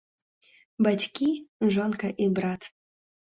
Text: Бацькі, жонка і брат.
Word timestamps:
Бацькі, 0.87 1.27
жонка 1.77 2.07
і 2.25 2.29
брат. 2.39 2.61